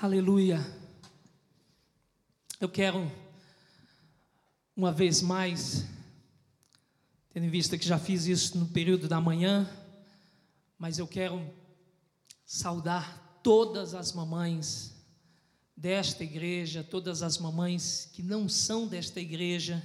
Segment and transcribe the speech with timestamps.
[0.00, 0.64] Aleluia.
[2.60, 3.10] Eu quero,
[4.76, 5.86] uma vez mais,
[7.30, 9.68] tendo em vista que já fiz isso no período da manhã,
[10.78, 11.44] mas eu quero
[12.46, 14.94] saudar todas as mamães
[15.76, 19.82] desta igreja, todas as mamães que não são desta igreja,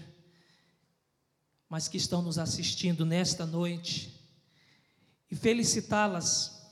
[1.68, 4.14] mas que estão nos assistindo nesta noite,
[5.32, 6.63] e felicitá-las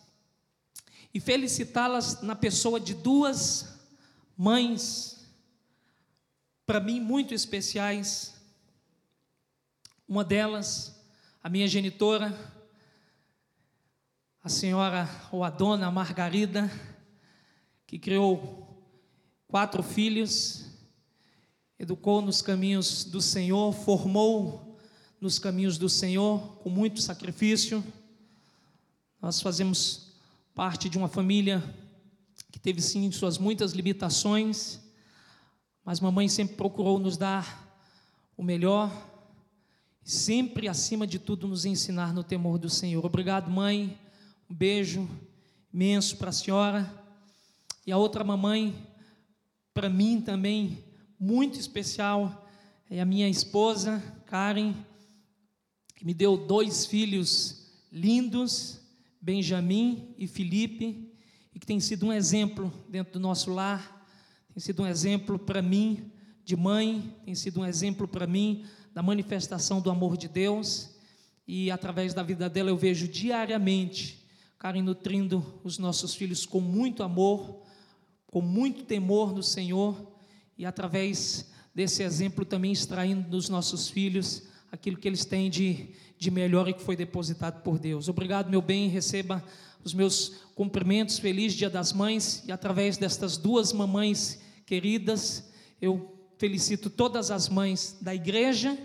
[1.14, 3.80] e felicitá-las na pessoa de duas
[4.38, 5.28] mães,
[6.66, 8.34] para mim muito especiais.
[10.08, 10.96] Uma delas,
[11.44, 12.38] a minha genitora,
[14.44, 16.72] a senhora ou a dona Margarida,
[17.86, 18.68] que criou
[19.48, 20.66] quatro filhos,
[21.78, 24.80] educou nos caminhos do Senhor, formou
[25.20, 27.84] nos caminhos do Senhor com muito sacrifício.
[29.22, 30.11] Nós fazemos
[30.62, 31.60] parte de uma família
[32.52, 34.80] que teve sim suas muitas limitações,
[35.84, 37.84] mas mamãe sempre procurou nos dar
[38.38, 38.92] o melhor,
[40.04, 43.04] sempre acima de tudo nos ensinar no temor do Senhor.
[43.04, 43.98] Obrigado, mãe.
[44.48, 45.10] Um beijo
[45.74, 47.04] imenso para a senhora.
[47.88, 48.88] E a outra mamãe,
[49.74, 50.84] para mim também,
[51.20, 52.48] muito especial,
[52.88, 54.76] é a minha esposa, Karen,
[55.96, 58.81] que me deu dois filhos lindos
[59.22, 61.14] Benjamin e Felipe,
[61.54, 64.06] e que tem sido um exemplo dentro do nosso lar,
[64.54, 66.12] tem sido um exemplo para mim
[66.44, 70.90] de mãe, tem sido um exemplo para mim da manifestação do amor de Deus,
[71.48, 74.22] e através da vida dela eu vejo diariamente
[74.62, 77.64] Karen nutrindo os nossos filhos com muito amor,
[78.28, 80.20] com muito temor no Senhor,
[80.56, 86.32] e através desse exemplo também extraindo dos nossos filhos aquilo que eles têm de, de
[86.32, 88.08] melhor e que foi depositado por Deus.
[88.08, 89.44] Obrigado, meu bem, receba
[89.84, 95.52] os meus cumprimentos, feliz Dia das Mães, e através destas duas mamães queridas,
[95.82, 98.78] eu felicito todas as mães da igreja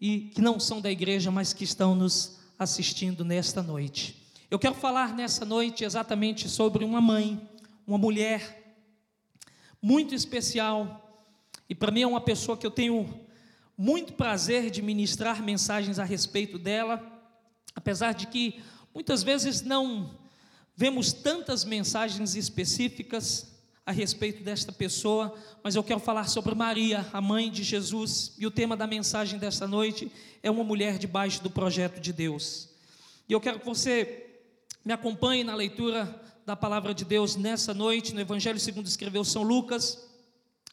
[0.00, 4.16] e que não são da igreja, mas que estão nos assistindo nesta noite.
[4.50, 7.48] Eu quero falar nessa noite exatamente sobre uma mãe,
[7.86, 8.74] uma mulher
[9.80, 11.24] muito especial,
[11.68, 13.08] e para mim é uma pessoa que eu tenho
[13.82, 17.02] muito prazer de ministrar mensagens a respeito dela,
[17.74, 18.60] apesar de que
[18.92, 20.18] muitas vezes não
[20.76, 27.22] vemos tantas mensagens específicas a respeito desta pessoa, mas eu quero falar sobre Maria, a
[27.22, 30.12] mãe de Jesus, e o tema da mensagem desta noite
[30.42, 32.68] é uma mulher debaixo do projeto de Deus.
[33.26, 34.42] E eu quero que você
[34.84, 39.42] me acompanhe na leitura da palavra de Deus nessa noite, no Evangelho segundo escreveu São
[39.42, 40.06] Lucas,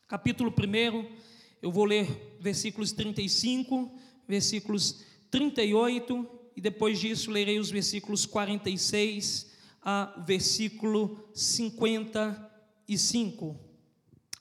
[0.10, 1.27] capítulo 1,
[1.62, 3.92] eu vou ler versículos 35,
[4.28, 9.52] versículos 38 e depois disso lerei os versículos 46
[9.82, 13.56] a versículo 55.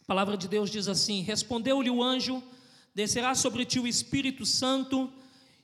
[0.01, 2.43] A palavra de Deus diz assim: Respondeu-lhe o anjo:
[2.95, 5.13] Descerá sobre ti o Espírito Santo,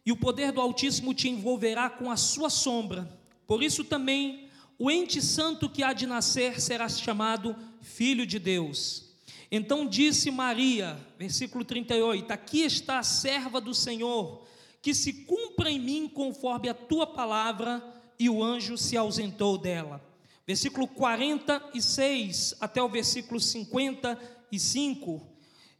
[0.04, 3.08] e o poder do Altíssimo te envolverá com a sua sombra.
[3.46, 4.48] Por isso também
[4.78, 9.11] o ente santo que há de nascer será chamado Filho de Deus.
[9.54, 14.46] Então disse Maria, versículo 38: Aqui está a serva do Senhor,
[14.80, 17.84] que se cumpra em mim conforme a tua palavra,
[18.18, 20.02] e o anjo se ausentou dela.
[20.46, 25.20] Versículo 46 até o versículo 55,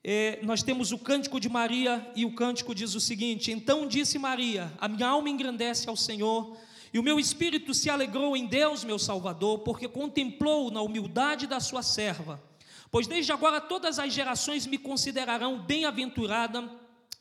[0.05, 4.19] é, nós temos o cântico de Maria, e o cântico diz o seguinte: Então disse
[4.19, 6.59] Maria: A minha alma engrandece ao Senhor,
[6.93, 11.59] e o meu espírito se alegrou em Deus, meu Salvador, porque contemplou na humildade da
[11.59, 12.52] sua serva.
[12.93, 16.71] Pois desde agora todas as gerações me considerarão bem-aventurada,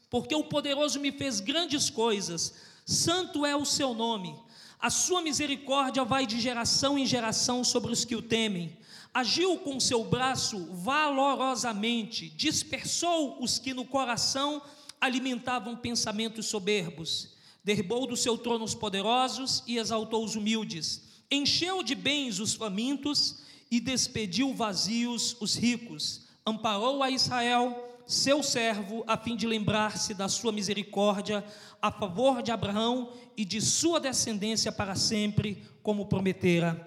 [0.10, 2.54] porque o poderoso me fez grandes coisas,
[2.86, 4.38] santo é o seu nome.
[4.78, 8.78] A sua misericórdia vai de geração em geração sobre os que o temem.
[9.14, 14.62] Agiu com seu braço valorosamente, dispersou os que no coração
[15.00, 17.30] alimentavam pensamentos soberbos.
[17.64, 21.02] Derribou do seu trono os poderosos e exaltou os humildes.
[21.32, 23.38] Encheu de bens os famintos
[23.72, 30.28] e despediu vazios os ricos, amparou a Israel, seu servo, a fim de lembrar-se da
[30.28, 31.46] sua misericórdia
[31.82, 36.86] a favor de Abraão e de sua descendência para sempre, como prometera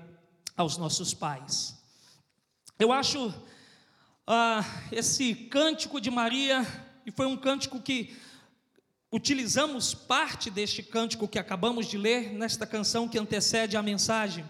[0.54, 1.82] aos nossos pais.
[2.78, 3.32] Eu acho
[4.26, 6.66] ah, esse cântico de Maria,
[7.06, 8.14] e foi um cântico que
[9.10, 14.44] utilizamos parte deste cântico que acabamos de ler nesta canção que antecede a mensagem.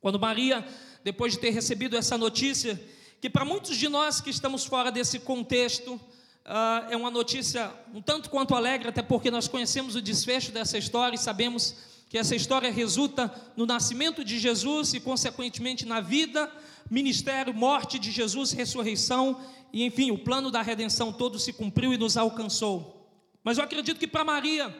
[0.00, 0.66] Quando Maria
[1.04, 2.80] depois de ter recebido essa notícia,
[3.20, 8.00] que para muitos de nós que estamos fora desse contexto, uh, é uma notícia um
[8.00, 11.74] tanto quanto alegre, até porque nós conhecemos o desfecho dessa história e sabemos
[12.08, 16.50] que essa história resulta no nascimento de Jesus e, consequentemente, na vida,
[16.90, 19.38] ministério, morte de Jesus, ressurreição
[19.72, 23.10] e, enfim, o plano da redenção todo se cumpriu e nos alcançou.
[23.44, 24.74] Mas eu acredito que para Maria,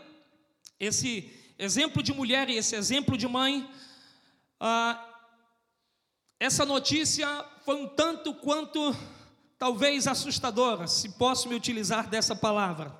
[0.80, 3.68] esse exemplo de mulher e esse exemplo de mãe,
[4.58, 5.07] ah,
[6.40, 8.94] essa notícia foi um tanto quanto,
[9.58, 12.94] talvez, assustadora, se posso me utilizar dessa palavra.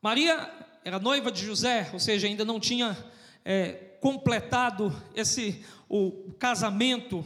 [0.00, 0.50] Maria
[0.84, 2.96] era noiva de José, ou seja, ainda não tinha
[3.44, 7.24] é, completado esse o casamento,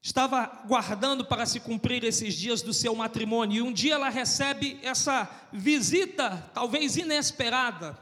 [0.00, 3.56] estava guardando para se cumprir esses dias do seu matrimônio.
[3.58, 7.98] E um dia ela recebe essa visita, talvez inesperada.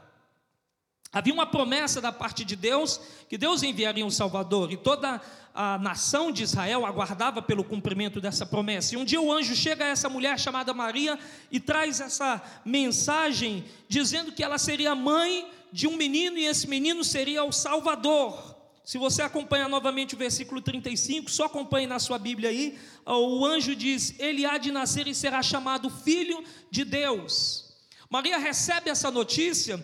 [1.11, 2.99] Havia uma promessa da parte de Deus
[3.29, 5.21] que Deus enviaria um Salvador, e toda
[5.59, 8.93] a nação de Israel aguardava pelo cumprimento dessa promessa.
[8.93, 11.17] E um dia o anjo chega a essa mulher chamada Maria
[11.51, 17.03] e traz essa mensagem dizendo que ela seria mãe de um menino e esse menino
[17.03, 18.55] seria o Salvador.
[18.85, 23.75] Se você acompanha novamente o versículo 35, só acompanhe na sua Bíblia aí, o anjo
[23.75, 27.75] diz: Ele há de nascer e será chamado Filho de Deus.
[28.11, 29.83] Maria recebe essa notícia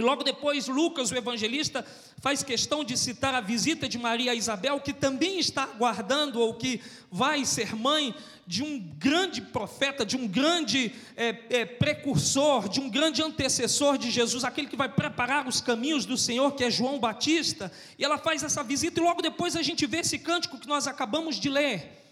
[0.00, 1.84] Logo depois, Lucas, o evangelista,
[2.18, 6.54] faz questão de citar a visita de Maria a Isabel, que também está aguardando, ou
[6.54, 6.80] que
[7.10, 8.14] vai ser mãe
[8.46, 14.10] de um grande profeta, de um grande é, é, precursor, de um grande antecessor de
[14.10, 17.70] Jesus, aquele que vai preparar os caminhos do Senhor, que é João Batista.
[17.98, 20.86] E ela faz essa visita, e logo depois a gente vê esse cântico que nós
[20.86, 22.02] acabamos de ler.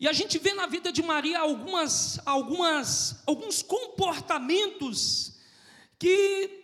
[0.00, 5.34] E a gente vê na vida de Maria algumas, algumas, alguns comportamentos
[5.98, 6.57] que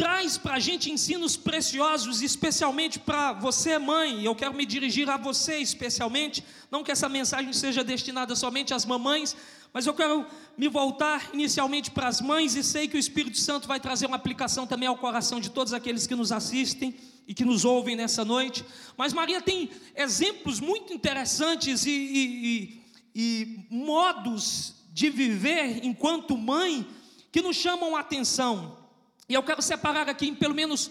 [0.00, 4.24] traz para a gente ensinos preciosos, especialmente para você, mãe.
[4.24, 6.42] Eu quero me dirigir a você especialmente.
[6.70, 9.36] Não que essa mensagem seja destinada somente às mamães,
[9.74, 10.24] mas eu quero
[10.56, 14.16] me voltar inicialmente para as mães e sei que o Espírito Santo vai trazer uma
[14.16, 16.94] aplicação também ao coração de todos aqueles que nos assistem
[17.28, 18.64] e que nos ouvem nessa noite.
[18.96, 22.82] Mas Maria tem exemplos muito interessantes e, e, e,
[23.14, 26.86] e modos de viver enquanto mãe
[27.30, 28.79] que nos chamam a atenção.
[29.30, 30.90] E eu quero separar aqui em pelo menos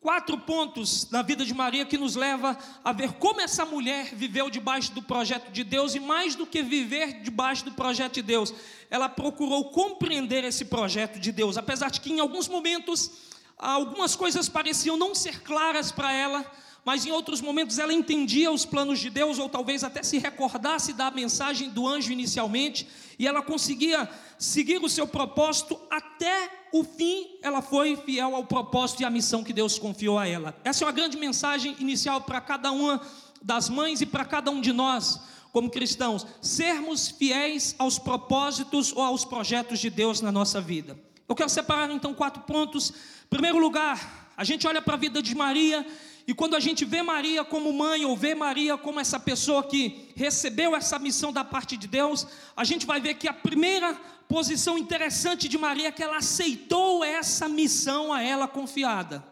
[0.00, 4.50] quatro pontos na vida de Maria que nos leva a ver como essa mulher viveu
[4.50, 8.52] debaixo do projeto de Deus e mais do que viver debaixo do projeto de Deus,
[8.90, 13.08] ela procurou compreender esse projeto de Deus, apesar de que em alguns momentos
[13.56, 16.44] algumas coisas pareciam não ser claras para ela,
[16.86, 20.92] mas em outros momentos ela entendia os planos de Deus, ou talvez até se recordasse
[20.92, 22.86] da mensagem do anjo inicialmente,
[23.18, 29.02] e ela conseguia seguir o seu propósito até o fim, ela foi fiel ao propósito
[29.02, 30.56] e à missão que Deus confiou a ela.
[30.62, 33.02] Essa é uma grande mensagem inicial para cada uma
[33.42, 35.18] das mães e para cada um de nós,
[35.52, 40.96] como cristãos, sermos fiéis aos propósitos ou aos projetos de Deus na nossa vida.
[41.28, 42.90] Eu quero separar então quatro pontos.
[42.90, 45.84] Em primeiro lugar, a gente olha para a vida de Maria
[46.26, 50.10] e quando a gente vê Maria como mãe, ou vê Maria como essa pessoa que
[50.16, 52.26] recebeu essa missão da parte de Deus,
[52.56, 53.94] a gente vai ver que a primeira
[54.28, 59.24] posição interessante de Maria é que ela aceitou essa missão a ela confiada.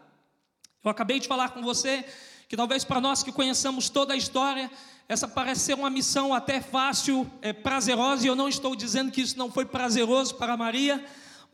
[0.81, 2.05] Eu acabei de falar com você
[2.47, 4.71] que talvez para nós que conheçamos toda a história,
[5.09, 9.19] essa parece ser uma missão até fácil, é, prazerosa, e eu não estou dizendo que
[9.19, 11.03] isso não foi prazeroso para Maria,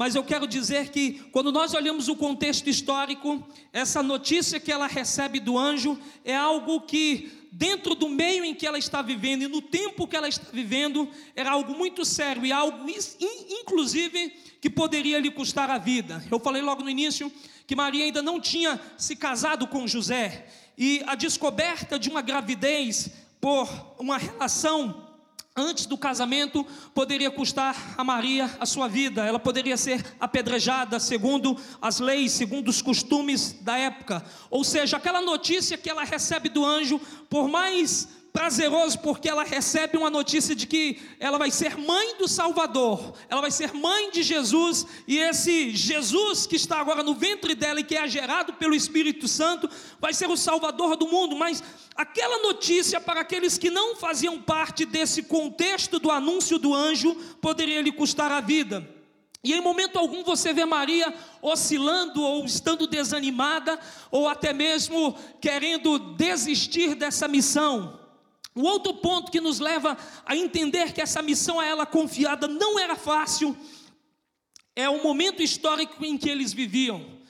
[0.02, 4.88] mas eu quero dizer que, quando nós olhamos o contexto histórico, essa notícia que ela
[4.88, 5.96] recebe do anjo
[6.26, 10.16] é algo que, dentro do meio em que ela está vivendo e no tempo que
[10.16, 12.84] ela está vivendo, era algo muito sério e algo,
[13.48, 14.30] inclusive,
[14.60, 16.26] que poderia lhe custar a vida.
[16.32, 17.32] Eu falei logo no início
[17.68, 23.12] que Maria ainda não tinha se casado com José, e a descoberta de uma gravidez
[23.40, 25.11] por uma relação
[25.56, 31.58] antes do casamento poderia custar a Maria a sua vida, ela poderia ser apedrejada segundo
[31.82, 34.24] as leis, segundo os costumes da época.
[34.50, 39.98] Ou seja, aquela notícia que ela recebe do anjo, por mais prazeroso porque ela recebe
[39.98, 44.24] uma notícia de que ela vai ser mãe do Salvador, ela vai ser mãe de
[44.24, 48.74] Jesus, e esse Jesus que está agora no ventre dela e que é gerado pelo
[48.74, 49.70] Espírito Santo,
[50.00, 51.36] vai ser o Salvador do mundo.
[51.36, 51.64] Mas
[51.96, 57.82] aquela notícia para aqueles que não faziam parte desse contexto do anúncio do anjo poderia
[57.82, 58.88] lhe custar a vida.
[59.44, 63.80] E em momento algum você vê Maria oscilando ou estando desanimada,
[64.12, 68.01] ou até mesmo querendo desistir dessa missão.
[68.54, 72.78] O outro ponto que nos leva a entender que essa missão a ela confiada não
[72.78, 73.56] era fácil
[74.76, 77.22] é o momento histórico em que eles viviam.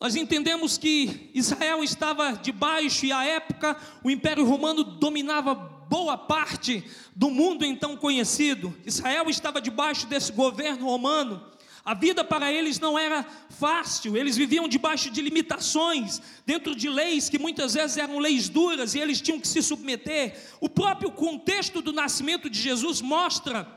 [0.00, 6.84] Nós entendemos que Israel estava debaixo e à época o Império Romano dominava boa parte
[7.14, 8.76] do mundo então conhecido.
[8.84, 11.42] Israel estava debaixo desse governo romano.
[11.86, 17.28] A vida para eles não era fácil, eles viviam debaixo de limitações, dentro de leis
[17.28, 20.36] que muitas vezes eram leis duras e eles tinham que se submeter.
[20.60, 23.75] O próprio contexto do nascimento de Jesus mostra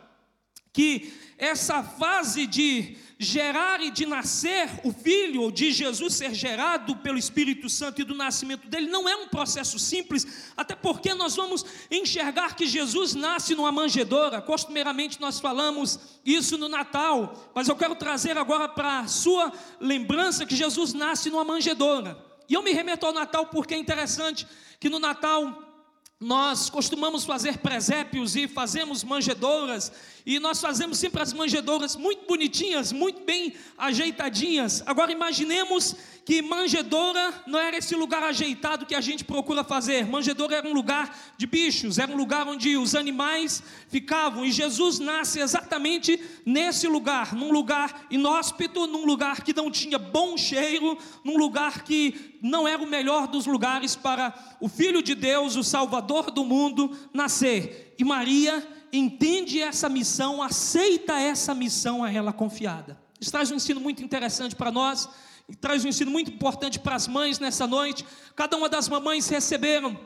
[0.79, 6.95] que essa fase de gerar e de nascer o filho, ou de Jesus ser gerado
[6.95, 11.36] pelo Espírito Santo e do nascimento dele, não é um processo simples, até porque nós
[11.36, 17.75] vamos enxergar que Jesus nasce numa manjedoura, costumeiramente nós falamos isso no Natal, mas eu
[17.75, 22.17] quero trazer agora para a sua lembrança que Jesus nasce numa manjedoura.
[22.48, 24.48] E eu me remeto ao Natal porque é interessante
[24.79, 25.69] que no Natal
[26.19, 29.89] nós costumamos fazer presépios e fazemos manjedouras,
[30.29, 34.83] e nós fazemos sempre as manjedouras muito bonitinhas, muito bem ajeitadinhas.
[34.86, 40.05] Agora imaginemos que manjedoura não era esse lugar ajeitado que a gente procura fazer.
[40.05, 45.00] Manjedoura era um lugar de bichos, era um lugar onde os animais ficavam, e Jesus
[45.00, 51.39] nasce exatamente nesse lugar, num lugar inóspito, num lugar que não tinha bom cheiro, num
[51.39, 54.31] lugar que não era o melhor dos lugares para
[54.62, 57.95] o Filho de Deus, o Salvador do mundo, nascer.
[57.98, 63.00] E Maria entende essa missão, aceita essa missão a ela confiada.
[63.19, 65.10] Isso traz um ensino muito interessante para nós,
[65.48, 68.05] e traz um ensino muito importante para as mães nessa noite.
[68.36, 70.00] Cada uma das mamães receberam,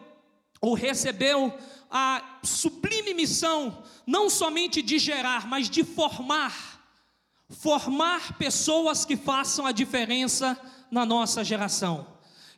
[0.61, 1.53] ou recebeu,
[1.91, 6.73] a sublime missão, não somente de gerar, mas de formar
[7.53, 10.59] formar pessoas que façam a diferença
[10.89, 12.07] na nossa geração.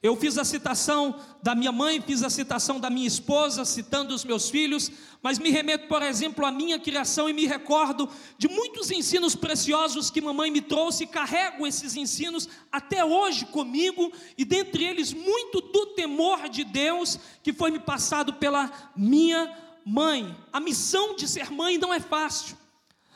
[0.05, 4.24] Eu fiz a citação da minha mãe, fiz a citação da minha esposa, citando os
[4.24, 8.07] meus filhos, mas me remeto, por exemplo, à minha criação e me recordo
[8.38, 14.45] de muitos ensinos preciosos que mamãe me trouxe carrego esses ensinos até hoje comigo, e
[14.45, 20.38] dentre eles muito do temor de Deus que foi me passado pela minha mãe.
[20.53, 22.55] A missão de ser mãe não é fácil.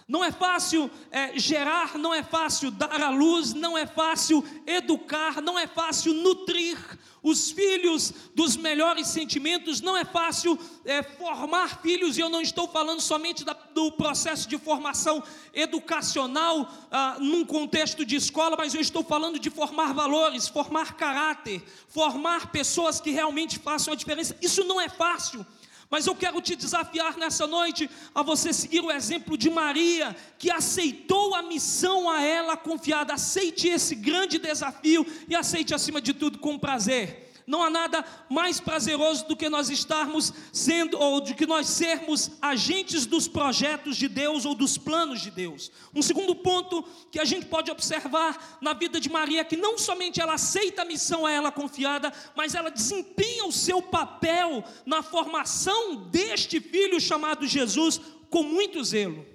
[0.10, 5.39] Não é fácil é, gerar, não é fácil dar à luz, não é fácil educar,
[5.39, 6.75] não é fácil nutrir
[7.22, 12.68] os filhos dos melhores sentimentos, não é fácil é, formar filhos, e eu não estou
[12.68, 15.22] falando somente da, do processo de formação
[15.54, 21.62] educacional ah, num contexto de escola, mas eu estou falando de formar valores, formar caráter,
[21.88, 24.36] formar pessoas que realmente façam a diferença.
[24.42, 25.46] Isso não é fácil.
[25.89, 30.51] Mas eu quero te desafiar nessa noite a você seguir o exemplo de Maria, que
[30.51, 33.13] aceitou a missão a ela confiada.
[33.13, 37.28] Aceite esse grande desafio e aceite acima de tudo com prazer.
[37.50, 42.29] Não há nada mais prazeroso do que nós estarmos sendo, ou de que nós sermos
[42.39, 45.72] agentes dos projetos de Deus ou dos planos de Deus.
[45.91, 49.79] Um segundo ponto que a gente pode observar na vida de Maria é que não
[49.79, 55.01] somente ela aceita a missão a ela confiada, mas ela desempenha o seu papel na
[55.01, 59.25] formação deste filho chamado Jesus com muito zelo.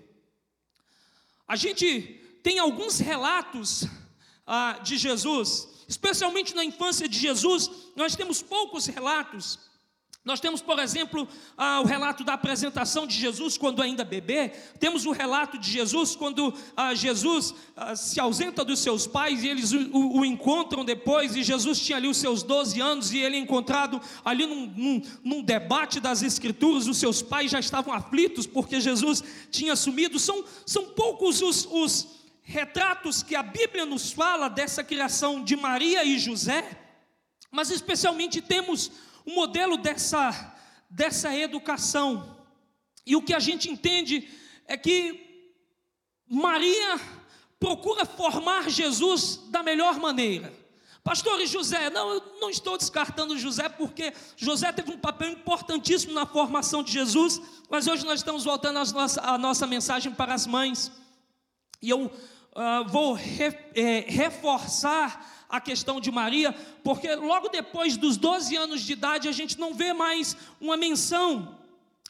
[1.48, 2.00] A gente
[2.44, 3.88] tem alguns relatos
[4.46, 9.58] ah, de Jesus especialmente na infância de Jesus, nós temos poucos relatos.
[10.24, 14.48] Nós temos, por exemplo, ah, o relato da apresentação de Jesus quando ainda bebê,
[14.80, 19.48] temos o relato de Jesus quando ah, Jesus ah, se ausenta dos seus pais e
[19.48, 23.36] eles o, o, encontram depois, e Jesus tinha ali os seus 12 anos e ele
[23.36, 28.46] é encontrado ali num, num, num debate das Escrituras, os seus pais já estavam aflitos
[28.46, 30.18] porque Jesus tinha sumido.
[30.18, 36.04] São, são poucos os, os retratos que a Bíblia nos fala dessa criação de Maria
[36.04, 36.78] e José,
[37.50, 38.92] mas especialmente temos
[39.24, 40.54] o um modelo dessa,
[40.90, 42.36] dessa educação.
[43.06, 44.28] E o que a gente entende
[44.66, 45.50] é que
[46.28, 47.00] Maria
[47.58, 50.52] procura formar Jesus da melhor maneira.
[51.02, 56.14] Pastor e José, não, eu não estou descartando José, porque José teve um papel importantíssimo
[56.14, 60.34] na formação de Jesus, mas hoje nós estamos voltando a nossa, a nossa mensagem para
[60.34, 60.90] as mães.
[61.80, 62.10] E eu
[62.54, 68.82] uh, vou re, é, reforçar a questão de Maria, porque logo depois dos 12 anos
[68.82, 71.58] de idade a gente não vê mais uma menção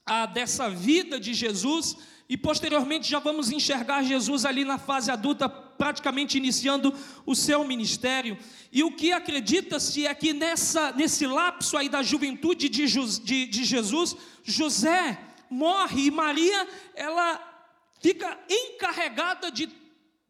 [0.06, 1.96] ah, dessa vida de Jesus,
[2.28, 6.94] e posteriormente já vamos enxergar Jesus ali na fase adulta, praticamente iniciando
[7.26, 8.38] o seu ministério.
[8.72, 13.64] E o que acredita-se é que nessa, nesse lapso aí da juventude de, de, de
[13.64, 15.18] Jesus, José
[15.50, 17.40] morre e Maria, ela
[18.00, 19.66] fica encarregada de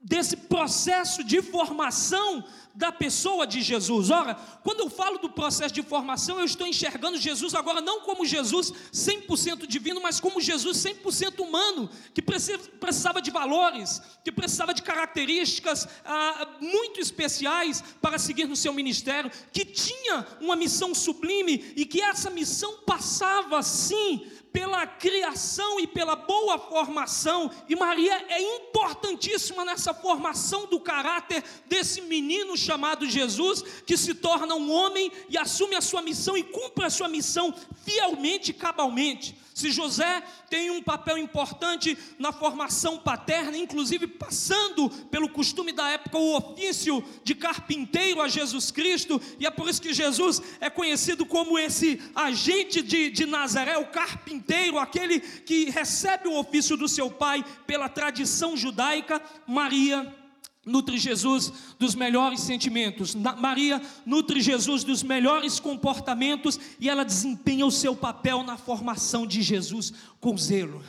[0.04, 2.44] desse processo de formação
[2.74, 4.10] da pessoa de Jesus.
[4.10, 8.26] Ora, quando eu falo do processo de formação, eu estou enxergando Jesus agora não como
[8.26, 14.82] Jesus 100% divino, mas como Jesus 100% humano, que precisava de valores, que precisava de
[14.82, 21.86] características ah, muito especiais para seguir no seu ministério, que tinha uma missão sublime e
[21.86, 29.64] que essa missão passava sim pela criação e pela boa formação, e Maria é importantíssima
[29.64, 35.74] nessa formação do caráter desse menino chamado Jesus, que se torna um homem e assume
[35.74, 37.52] a sua missão e cumpre a sua missão
[37.84, 39.36] fielmente e cabalmente.
[39.54, 40.20] Se José
[40.50, 47.04] tem um papel importante na formação paterna, inclusive passando pelo costume da época o ofício
[47.22, 52.02] de carpinteiro a Jesus Cristo, e é por isso que Jesus é conhecido como esse
[52.16, 57.88] agente de, de Nazaré, o carpinteiro, aquele que recebe o ofício do seu pai pela
[57.88, 60.23] tradição judaica, Maria
[60.64, 63.14] nutre Jesus dos melhores sentimentos.
[63.14, 69.42] Maria nutre Jesus dos melhores comportamentos e ela desempenha o seu papel na formação de
[69.42, 70.82] Jesus com zelo.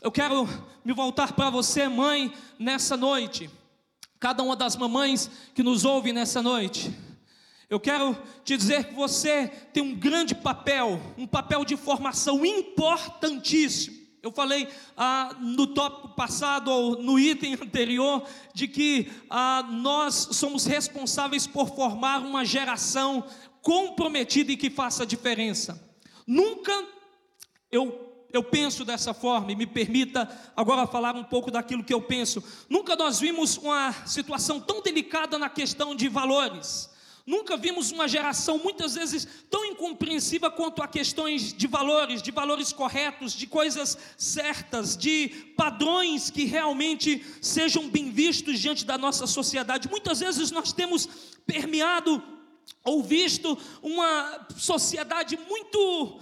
[0.00, 0.48] Eu quero
[0.84, 3.48] me voltar para você, mãe, nessa noite.
[4.18, 6.92] Cada uma das mamães que nos ouve nessa noite.
[7.68, 14.01] Eu quero te dizer que você tem um grande papel, um papel de formação importantíssimo
[14.22, 18.24] eu falei ah, no tópico passado, ou no item anterior,
[18.54, 23.24] de que ah, nós somos responsáveis por formar uma geração
[23.60, 25.82] comprometida e que faça diferença.
[26.26, 26.72] Nunca
[27.70, 30.26] eu eu penso dessa forma e me permita
[30.56, 32.42] agora falar um pouco daquilo que eu penso.
[32.66, 36.91] Nunca nós vimos uma situação tão delicada na questão de valores.
[37.24, 42.72] Nunca vimos uma geração muitas vezes tão incompreensiva quanto a questões de valores, de valores
[42.72, 49.88] corretos, de coisas certas, de padrões que realmente sejam bem vistos diante da nossa sociedade.
[49.88, 51.08] Muitas vezes nós temos
[51.46, 52.22] permeado
[52.84, 56.20] ou visto uma sociedade muito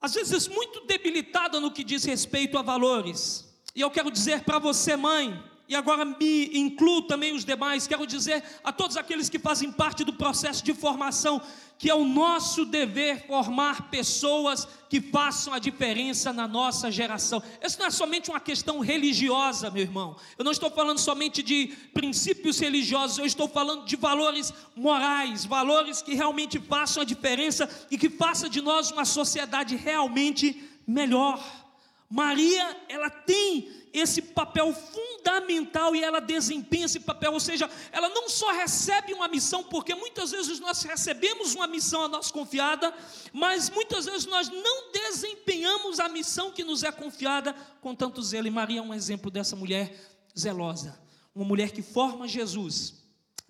[0.00, 3.44] às vezes muito debilitada no que diz respeito a valores.
[3.74, 8.06] E eu quero dizer para você, mãe, e agora me incluo também os demais, quero
[8.06, 11.42] dizer a todos aqueles que fazem parte do processo de formação,
[11.78, 17.42] que é o nosso dever formar pessoas que façam a diferença na nossa geração.
[17.62, 20.16] Isso não é somente uma questão religiosa, meu irmão.
[20.38, 26.00] Eu não estou falando somente de princípios religiosos, eu estou falando de valores morais, valores
[26.00, 31.65] que realmente façam a diferença e que façam de nós uma sociedade realmente melhor.
[32.08, 38.28] Maria, ela tem esse papel fundamental e ela desempenha esse papel, ou seja, ela não
[38.28, 42.94] só recebe uma missão, porque muitas vezes nós recebemos uma missão a nós confiada,
[43.32, 48.46] mas muitas vezes nós não desempenhamos a missão que nos é confiada com tanto zelo.
[48.46, 49.94] E Maria é um exemplo dessa mulher
[50.38, 50.98] zelosa,
[51.34, 52.94] uma mulher que forma Jesus,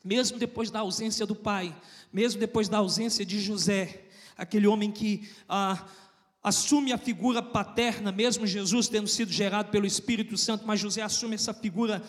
[0.02, 1.76] mesmo depois da ausência do pai,
[2.12, 5.84] mesmo depois da ausência de José, aquele homem que ah,
[6.46, 11.34] assume a figura paterna, mesmo Jesus tendo sido gerado pelo Espírito Santo, mas José assume
[11.34, 12.00] essa figura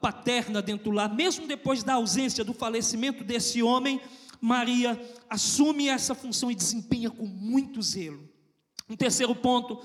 [0.00, 4.00] paterna dentro do lar, mesmo depois da ausência, do falecimento desse homem,
[4.40, 8.28] Maria assume essa função e desempenha com muito zelo.
[8.90, 9.80] Um terceiro ponto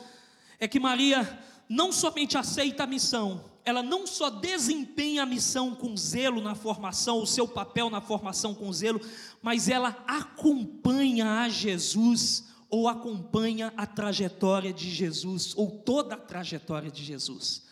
[0.59, 5.95] é que Maria não somente aceita a missão, ela não só desempenha a missão com
[5.95, 8.99] zelo na formação, o seu papel na formação com zelo,
[9.39, 16.91] mas ela acompanha a Jesus ou acompanha a trajetória de Jesus, ou toda a trajetória
[16.91, 17.63] de Jesus.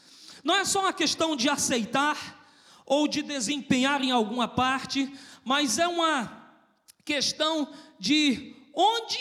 [0.43, 2.45] Não é só uma questão de aceitar
[2.85, 6.55] ou de desempenhar em alguma parte, mas é uma
[7.03, 9.19] questão de onde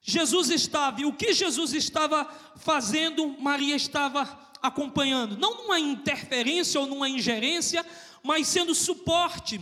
[0.00, 2.24] Jesus estava e o que Jesus estava
[2.56, 7.84] fazendo, Maria estava acompanhando, não numa interferência ou numa ingerência,
[8.22, 9.60] mas sendo suporte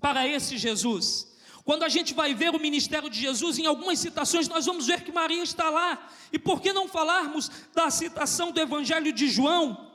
[0.00, 1.35] para esse Jesus.
[1.66, 5.02] Quando a gente vai ver o ministério de Jesus, em algumas citações, nós vamos ver
[5.02, 6.08] que Maria está lá.
[6.32, 9.90] E por que não falarmos da citação do Evangelho de João,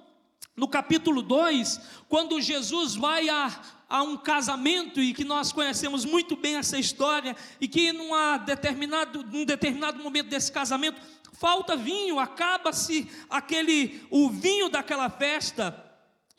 [0.53, 1.79] no capítulo 2,
[2.09, 3.57] quando Jesus vai a,
[3.87, 9.23] a um casamento e que nós conhecemos muito bem essa história, e que numa determinado,
[9.23, 10.99] num determinado momento desse casamento
[11.31, 15.90] falta vinho, acaba-se aquele o vinho daquela festa.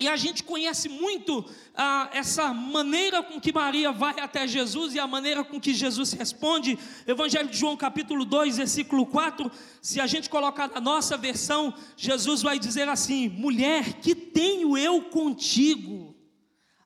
[0.03, 4.99] E a gente conhece muito ah, essa maneira com que Maria vai até Jesus e
[4.99, 6.77] a maneira com que Jesus responde.
[7.07, 9.49] Evangelho de João, capítulo 2, versículo 4.
[9.81, 15.03] Se a gente colocar na nossa versão, Jesus vai dizer assim: Mulher, que tenho eu
[15.03, 16.17] contigo?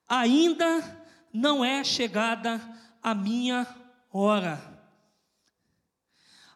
[0.06, 2.60] Ainda não é chegada
[3.02, 3.66] a minha
[4.12, 4.60] hora.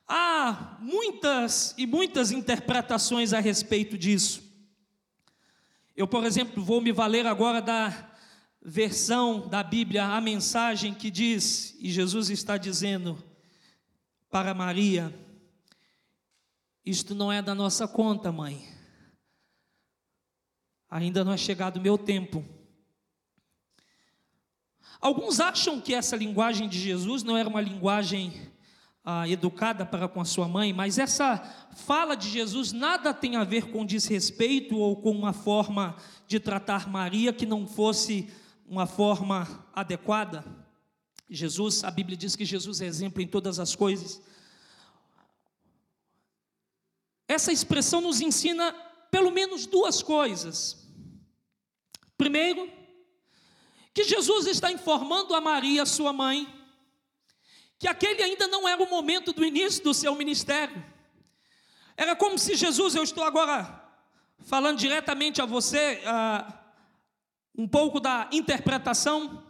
[0.06, 4.49] Há muitas e muitas interpretações a respeito disso.
[6.00, 8.10] Eu, por exemplo, vou me valer agora da
[8.62, 13.22] versão da Bíblia, a mensagem que diz, e Jesus está dizendo
[14.30, 15.14] para Maria:
[16.86, 18.66] Isto não é da nossa conta, mãe.
[20.88, 22.42] Ainda não é chegado o meu tempo.
[25.02, 28.49] Alguns acham que essa linguagem de Jesus não era uma linguagem
[29.04, 31.38] ah, educada para com a sua mãe, mas essa
[31.74, 36.88] fala de Jesus nada tem a ver com desrespeito ou com uma forma de tratar
[36.88, 38.30] Maria que não fosse
[38.66, 40.44] uma forma adequada.
[41.28, 44.20] Jesus, a Bíblia diz que Jesus é exemplo em todas as coisas.
[47.26, 48.72] Essa expressão nos ensina
[49.10, 50.88] pelo menos duas coisas.
[52.18, 52.68] Primeiro,
[53.94, 56.46] que Jesus está informando a Maria, sua mãe,
[57.80, 60.84] que aquele ainda não era o momento do início do seu ministério.
[61.96, 63.82] Era como se Jesus, eu estou agora
[64.40, 66.52] falando diretamente a você, uh,
[67.56, 69.42] um pouco da interpretação,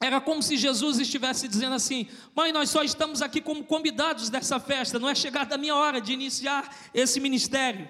[0.00, 4.58] era como se Jesus estivesse dizendo assim: Mãe, nós só estamos aqui como convidados dessa
[4.58, 7.86] festa, não é chegada a minha hora de iniciar esse ministério.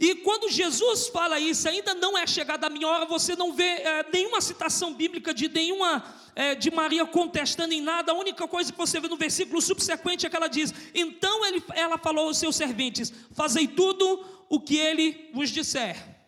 [0.00, 3.64] E quando Jesus fala isso, ainda não é chegada a minha hora, você não vê
[3.64, 6.02] é, nenhuma citação bíblica de nenhuma
[6.34, 8.12] é, de Maria contestando em nada.
[8.12, 11.62] A única coisa que você vê no versículo subsequente é que ela diz: Então ele,
[11.74, 16.19] ela falou aos seus serventes: Fazei tudo o que ele vos disser.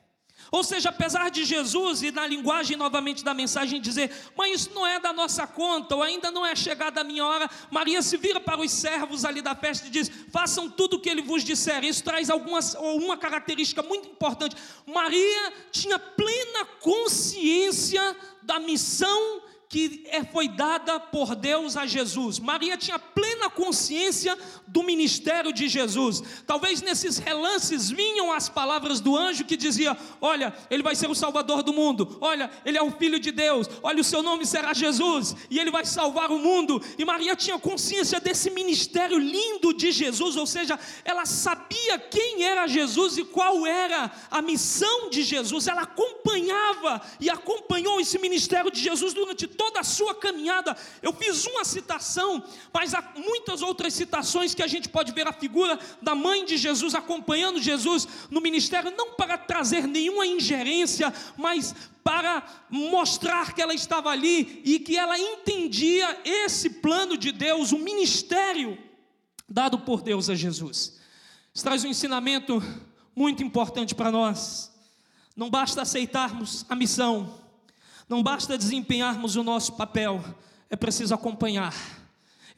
[0.52, 4.86] Ou seja, apesar de Jesus, e na linguagem novamente da mensagem, dizer: Mãe, isso não
[4.86, 8.38] é da nossa conta, ou ainda não é chegada a minha hora, Maria se vira
[8.38, 11.82] para os servos ali da festa e diz: Façam tudo o que ele vos disser.
[11.82, 14.54] Isso traz algumas, uma característica muito importante.
[14.86, 19.40] Maria tinha plena consciência da missão
[19.72, 22.38] que é, foi dada por Deus a Jesus.
[22.38, 24.36] Maria tinha plena consciência
[24.68, 26.22] do ministério de Jesus.
[26.46, 31.14] Talvez nesses relances vinham as palavras do anjo que dizia: Olha, ele vai ser o
[31.14, 32.18] salvador do mundo.
[32.20, 33.66] Olha, ele é o filho de Deus.
[33.82, 36.78] Olha, o seu nome será Jesus e ele vai salvar o mundo.
[36.98, 42.66] E Maria tinha consciência desse ministério lindo de Jesus, ou seja, ela sabia quem era
[42.66, 45.66] Jesus e qual era a missão de Jesus.
[45.66, 50.76] Ela acompanhava e acompanhou esse ministério de Jesus durante toda a sua caminhada.
[51.00, 52.42] Eu fiz uma citação,
[52.74, 56.56] mas há muitas outras citações que a gente pode ver a figura da mãe de
[56.56, 63.72] Jesus acompanhando Jesus no ministério, não para trazer nenhuma ingerência, mas para mostrar que ela
[63.72, 68.76] estava ali e que ela entendia esse plano de Deus, o ministério
[69.48, 70.98] dado por Deus a Jesus.
[71.54, 72.60] Isso traz um ensinamento
[73.14, 74.72] muito importante para nós.
[75.36, 77.41] Não basta aceitarmos a missão,
[78.12, 80.22] não basta desempenharmos o nosso papel,
[80.68, 81.74] é preciso acompanhar.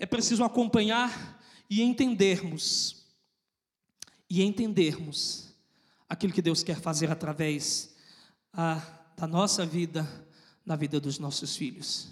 [0.00, 1.40] É preciso acompanhar
[1.70, 3.06] e entendermos.
[4.28, 5.54] E entendermos
[6.08, 7.94] aquilo que Deus quer fazer através
[8.52, 8.82] a,
[9.16, 10.04] da nossa vida,
[10.66, 12.08] na vida dos nossos filhos.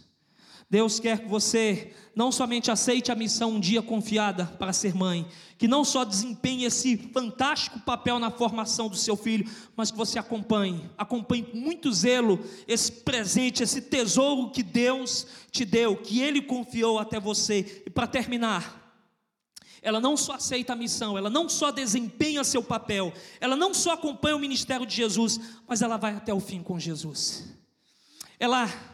[0.73, 5.27] Deus quer que você não somente aceite a missão um dia confiada para ser mãe,
[5.59, 10.19] que não só desempenhe esse fantástico papel na formação do seu filho, mas que você
[10.19, 16.41] acompanhe, acompanhe com muito zelo esse presente, esse tesouro que Deus te deu, que Ele
[16.41, 17.83] confiou até você.
[17.85, 18.97] E para terminar,
[19.83, 23.93] ela não só aceita a missão, ela não só desempenha seu papel, ela não só
[23.93, 27.47] acompanha o ministério de Jesus, mas ela vai até o fim com Jesus.
[28.41, 28.92] Ela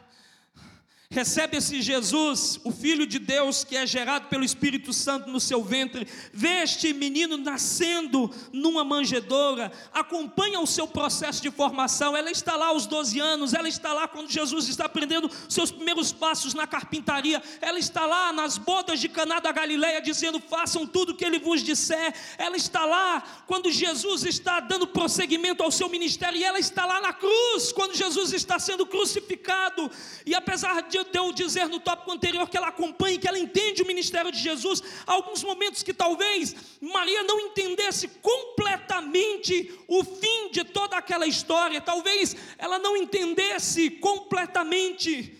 [1.11, 5.65] recebe esse Jesus, o Filho de Deus, que é gerado pelo Espírito Santo no seu
[5.65, 12.15] ventre, vê este menino nascendo numa manjedoura, acompanha o seu processo de formação.
[12.15, 16.13] Ela está lá aos 12 anos, ela está lá quando Jesus está aprendendo seus primeiros
[16.13, 21.13] passos na carpintaria, ela está lá nas bodas de Caná da Galileia, dizendo: façam tudo
[21.13, 22.15] o que ele vos disser.
[22.37, 27.01] Ela está lá quando Jesus está dando prosseguimento ao seu ministério, e ela está lá
[27.01, 29.91] na cruz, quando Jesus está sendo crucificado,
[30.27, 33.83] e apesar de de eu dizer no tópico anterior que ela acompanha, que ela entende
[33.83, 40.51] o ministério de Jesus, há alguns momentos que talvez Maria não entendesse completamente o fim
[40.51, 45.35] de toda aquela história, talvez ela não entendesse completamente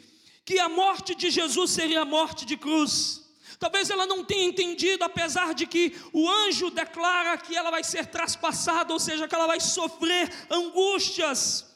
[0.45, 3.23] que a morte de Jesus seria a morte de cruz.
[3.59, 8.07] Talvez ela não tenha entendido, apesar de que o anjo declara que ela vai ser
[8.07, 11.68] traspassada, ou seja, que ela vai sofrer angústias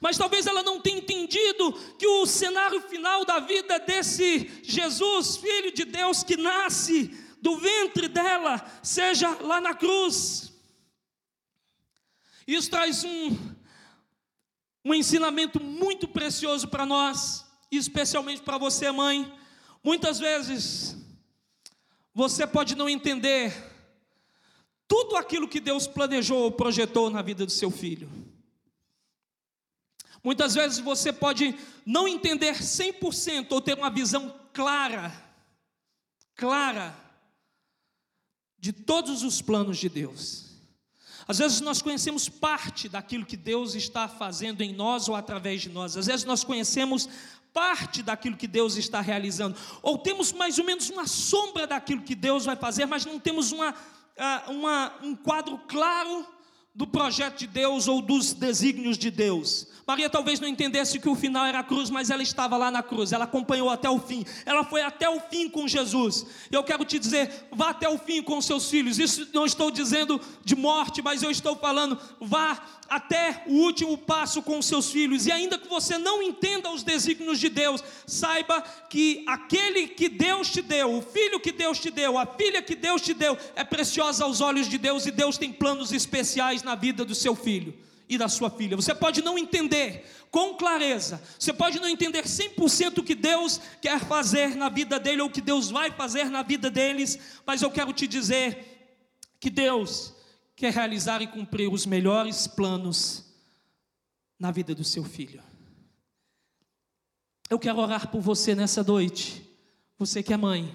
[0.00, 5.72] mas talvez ela não tenha entendido que o cenário final da vida desse Jesus, filho
[5.72, 7.08] de Deus, que nasce
[7.42, 10.52] do ventre dela, seja lá na cruz.
[12.46, 13.36] Isso traz um,
[14.84, 19.30] um ensinamento muito precioso para nós, especialmente para você, mãe.
[19.84, 20.96] Muitas vezes,
[22.14, 23.54] você pode não entender
[24.88, 28.19] tudo aquilo que Deus planejou ou projetou na vida do seu filho.
[30.22, 35.12] Muitas vezes você pode não entender 100% ou ter uma visão clara,
[36.34, 36.94] clara,
[38.58, 40.50] de todos os planos de Deus.
[41.26, 45.70] Às vezes nós conhecemos parte daquilo que Deus está fazendo em nós ou através de
[45.70, 45.96] nós.
[45.96, 47.08] Às vezes nós conhecemos
[47.52, 52.14] parte daquilo que Deus está realizando, ou temos mais ou menos uma sombra daquilo que
[52.14, 53.74] Deus vai fazer, mas não temos uma,
[54.16, 56.26] ah, uma, um quadro claro
[56.74, 59.66] do projeto de Deus ou dos desígnios de Deus.
[59.86, 62.80] Maria talvez não entendesse que o final era a cruz, mas ela estava lá na
[62.80, 66.24] cruz, ela acompanhou até o fim, ela foi até o fim com Jesus.
[66.48, 69.00] Eu quero te dizer, vá até o fim com seus filhos.
[69.00, 74.42] Isso não estou dizendo de morte, mas eu estou falando, vá até o último passo
[74.42, 75.24] com seus filhos.
[75.24, 80.50] E ainda que você não entenda os desígnios de Deus, saiba que aquele que Deus
[80.50, 83.62] te deu, o filho que Deus te deu, a filha que Deus te deu, é
[83.62, 87.72] preciosa aos olhos de Deus e Deus tem planos especiais na vida do seu filho
[88.08, 88.74] e da sua filha.
[88.74, 94.00] Você pode não entender com clareza, você pode não entender 100% o que Deus quer
[94.00, 97.70] fazer na vida dele ou o que Deus vai fazer na vida deles, mas eu
[97.70, 98.98] quero te dizer
[99.38, 100.12] que Deus
[100.60, 103.24] quer realizar e cumprir os melhores planos
[104.38, 105.42] na vida do seu filho.
[107.48, 109.42] Eu quero orar por você nessa noite,
[109.98, 110.70] você que é mãe.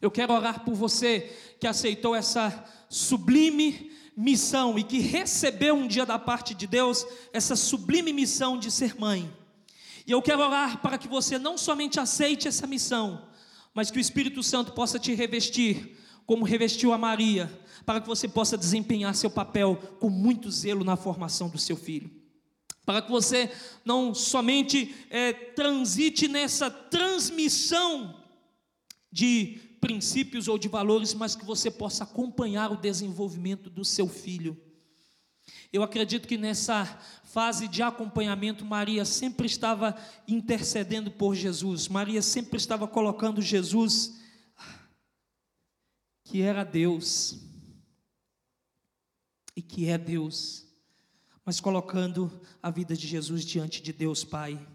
[0.00, 6.06] Eu quero orar por você que aceitou essa sublime missão e que recebeu um dia
[6.06, 9.28] da parte de Deus essa sublime missão de ser mãe.
[10.06, 13.28] E eu quero orar para que você não somente aceite essa missão,
[13.74, 17.50] mas que o Espírito Santo possa te revestir, como revestiu a Maria,
[17.84, 22.10] para que você possa desempenhar seu papel com muito zelo na formação do seu filho.
[22.84, 23.50] Para que você
[23.84, 28.20] não somente é, transite nessa transmissão
[29.10, 34.56] de princípios ou de valores, mas que você possa acompanhar o desenvolvimento do seu filho.
[35.72, 36.84] Eu acredito que nessa
[37.24, 39.96] fase de acompanhamento, Maria sempre estava
[40.28, 44.21] intercedendo por Jesus, Maria sempre estava colocando Jesus,
[46.32, 47.36] que era Deus,
[49.54, 50.66] e que é Deus,
[51.44, 54.66] mas colocando a vida de Jesus diante de Deus Pai.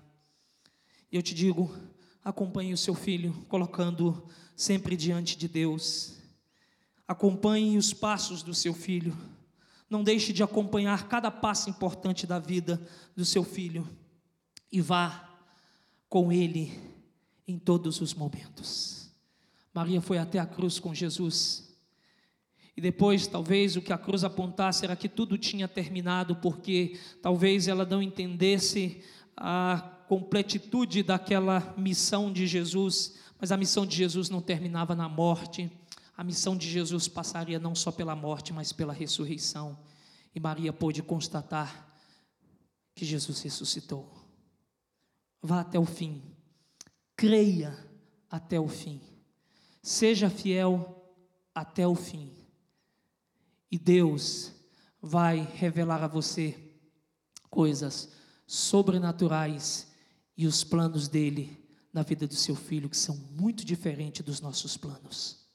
[1.12, 1.76] Eu te digo,
[2.24, 6.20] acompanhe o seu filho, colocando sempre diante de Deus.
[7.08, 9.18] Acompanhe os passos do seu filho.
[9.90, 13.90] Não deixe de acompanhar cada passo importante da vida do seu filho.
[14.72, 15.28] E vá
[16.08, 16.80] com ele
[17.48, 18.97] em todos os momentos.
[19.78, 21.74] Maria foi até a cruz com Jesus.
[22.76, 27.68] E depois, talvez, o que a cruz apontasse era que tudo tinha terminado, porque talvez
[27.68, 29.02] ela não entendesse
[29.36, 35.72] a completitude daquela missão de Jesus mas a missão de Jesus não terminava na morte,
[36.16, 39.78] a missão de Jesus passaria não só pela morte, mas pela ressurreição.
[40.34, 41.88] E Maria pôde constatar
[42.96, 44.12] que Jesus ressuscitou.
[45.42, 46.24] Vá até o fim,
[47.16, 47.78] creia
[48.30, 49.00] até o fim,
[49.88, 51.02] seja fiel
[51.56, 52.30] até o fim,
[53.72, 54.52] e Deus
[55.02, 56.76] vai revelar a você
[57.50, 58.12] coisas
[58.46, 59.88] sobrenaturais
[60.36, 64.76] e os planos dele na vida do seu filho que são muito diferentes dos nossos
[64.76, 65.48] planos.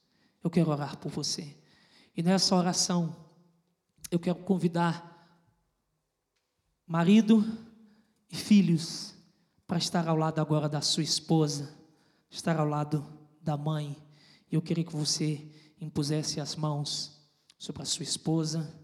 [0.43, 1.55] Eu quero orar por você.
[2.17, 3.15] E nessa oração,
[4.11, 5.47] eu quero convidar
[6.87, 7.45] marido
[8.31, 9.15] e filhos
[9.67, 11.71] para estar ao lado agora da sua esposa,
[12.31, 13.07] estar ao lado
[13.43, 13.95] da mãe.
[14.53, 17.21] Eu queria que você impusesse as mãos
[17.59, 18.79] sobre a sua esposa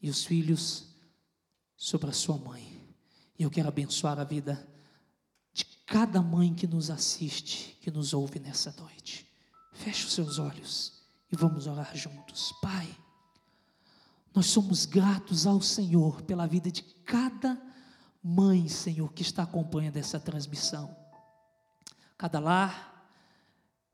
[0.00, 0.88] e os filhos
[1.76, 2.82] sobre a sua mãe.
[3.38, 4.66] E eu quero abençoar a vida
[5.86, 9.30] cada mãe que nos assiste, que nos ouve nessa noite.
[9.72, 12.52] Feche os seus olhos e vamos orar juntos.
[12.62, 12.88] Pai,
[14.34, 17.60] nós somos gratos ao Senhor pela vida de cada
[18.22, 20.96] mãe, Senhor, que está acompanhando essa transmissão.
[22.16, 23.06] Cada lar,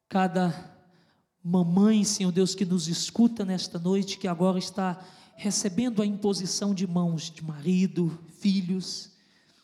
[0.08, 0.79] cada
[1.42, 5.03] mamãe, Senhor Deus, que nos escuta nesta noite, que agora está
[5.35, 9.11] recebendo a imposição de mãos de marido, filhos,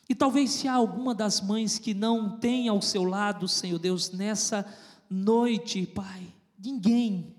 [0.08, 4.10] e talvez se há alguma das mães que não tem ao seu lado, Senhor Deus,
[4.12, 4.64] nessa
[5.10, 7.34] noite, Pai, ninguém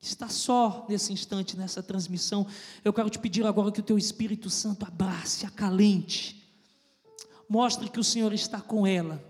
[0.00, 2.46] está só nesse instante, nessa transmissão,
[2.84, 6.48] eu quero te pedir agora que o teu Espírito Santo abrace, acalente,
[7.48, 9.29] mostre que o Senhor está com ela.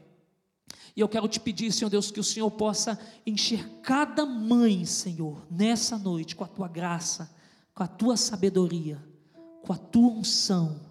[0.97, 5.47] E eu quero te pedir, Senhor Deus, que o Senhor possa encher cada mãe, Senhor,
[5.51, 7.35] nessa noite, com a tua graça,
[7.75, 9.03] com a tua sabedoria,
[9.63, 10.91] com a tua unção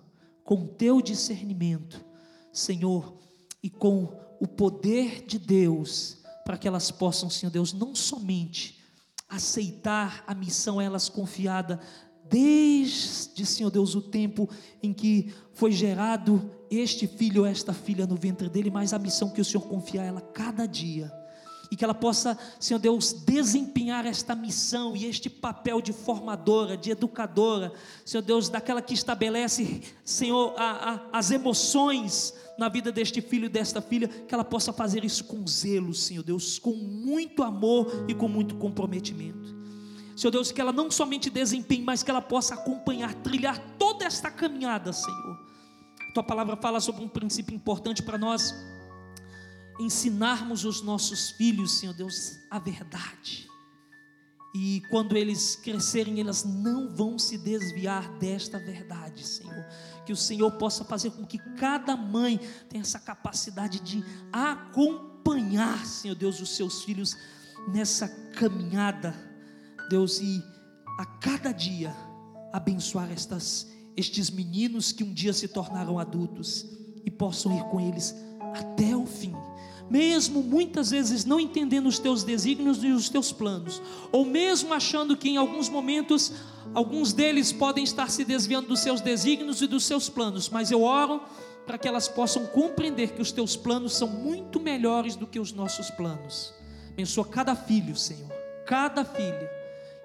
[0.50, 2.04] com teu discernimento,
[2.52, 3.14] Senhor,
[3.62, 8.84] e com o poder de Deus, para que elas possam, Senhor Deus, não somente
[9.30, 11.80] aceitar a missão a elas confiada
[12.30, 14.50] desde, Senhor Deus, o tempo
[14.84, 19.30] em que foi gerado este filho ou esta filha no ventre dele, mas a missão
[19.30, 21.12] que o Senhor confia a ela cada dia.
[21.72, 26.90] e que ela possa, Senhor Deus, desempenhar esta missão e este papel de formadora, de
[26.90, 27.72] educadora,
[28.04, 33.50] Senhor Deus, daquela que estabelece, Senhor, a, a, as emoções na vida deste filho e
[33.50, 38.16] desta filha, que ela possa fazer isso com zelo, Senhor Deus, com muito amor e
[38.16, 39.59] com muito comprometimento.
[40.20, 44.30] Senhor Deus, que ela não somente desempenhe, mas que ela possa acompanhar, trilhar toda esta
[44.30, 45.40] caminhada, Senhor.
[46.14, 48.54] Tua palavra fala sobre um princípio importante para nós
[49.80, 53.48] ensinarmos os nossos filhos, Senhor Deus, a verdade.
[54.54, 59.66] E quando eles crescerem, elas não vão se desviar desta verdade, Senhor.
[60.06, 64.04] Que o Senhor possa fazer com que cada mãe tenha essa capacidade de
[64.34, 67.16] acompanhar, Senhor Deus, os seus filhos
[67.70, 69.29] nessa caminhada,
[69.90, 70.44] Deus, e
[71.00, 71.96] a cada dia
[72.54, 76.66] abençoar estas, estes meninos que um dia se tornaram adultos
[77.06, 78.16] e possam ir com eles
[78.54, 79.34] até o fim
[79.90, 85.18] mesmo muitas vezes não entendendo os teus desígnios e os teus planos, ou mesmo achando
[85.18, 86.32] que em alguns momentos
[86.74, 90.84] alguns deles podem estar se desviando dos seus desígnios e dos seus planos, mas eu
[90.84, 91.22] oro
[91.66, 95.52] para que elas possam compreender que os teus planos são muito melhores do que os
[95.52, 96.54] nossos planos.
[96.92, 98.30] Abençoa cada filho, Senhor,
[98.66, 99.50] cada filha,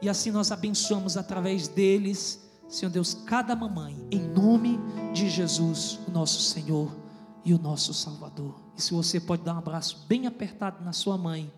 [0.04, 2.38] e assim nós abençoamos através deles,
[2.68, 4.78] Senhor Deus, cada mamãe, em nome
[5.14, 6.94] de Jesus, o nosso Senhor
[7.42, 8.60] e o nosso Salvador.
[8.76, 11.50] E se você pode dar um abraço bem apertado na sua mãe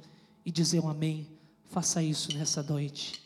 [0.44, 1.26] e dizer um amém,
[1.64, 3.25] faça isso nessa noite.